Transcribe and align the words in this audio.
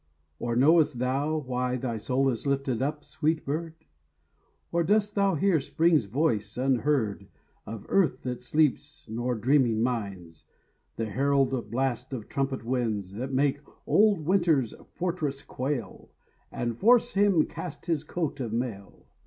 Or 0.39 0.55
knowest 0.55 0.97
thou 0.97 1.37
why 1.37 1.75
Thy 1.77 1.97
soul 1.97 2.29
is 2.29 2.47
lifted 2.47 2.81
up, 2.81 3.03
sweet 3.03 3.45
bird? 3.45 3.75
Or 4.71 4.83
dost 4.83 5.13
thou 5.13 5.35
hear 5.35 5.59
Spring's 5.59 6.05
voice, 6.05 6.57
unheard 6.57 7.27
Of 7.67 7.85
earth 7.87 8.23
that 8.23 8.41
sleeps, 8.41 9.05
nor, 9.07 9.35
dreaming, 9.35 9.83
minds 9.83 10.45
The 10.95 11.05
herald 11.11 11.69
blast 11.69 12.13
of 12.13 12.27
trumpet 12.27 12.65
winds 12.65 13.13
That 13.13 13.31
make 13.31 13.61
old 13.85 14.25
Winter's 14.25 14.73
fortress 14.95 15.43
quail, 15.43 16.09
And 16.51 16.75
force 16.75 17.13
him 17.13 17.45
cast 17.45 17.85
his 17.85 18.03
coat 18.03 18.39
of 18.39 18.51
mail. 18.51 19.05